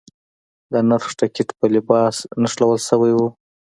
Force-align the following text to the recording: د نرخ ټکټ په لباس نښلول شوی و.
د 0.71 0.73
نرخ 0.89 1.07
ټکټ 1.19 1.49
په 1.59 1.65
لباس 1.75 2.15
نښلول 2.41 2.79
شوی 2.87 3.13
و. 3.17 3.19